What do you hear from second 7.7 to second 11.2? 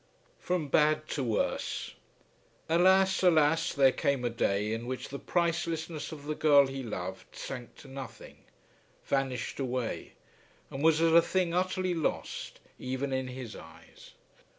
to nothing, vanished away, and was as